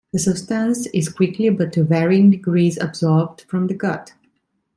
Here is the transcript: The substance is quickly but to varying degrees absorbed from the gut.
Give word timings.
The 0.13 0.17
substance 0.17 0.87
is 0.95 1.09
quickly 1.13 1.49
but 1.49 1.71
to 1.73 1.83
varying 1.83 2.31
degrees 2.31 2.75
absorbed 2.81 3.41
from 3.41 3.67
the 3.67 3.75
gut. 3.75 4.13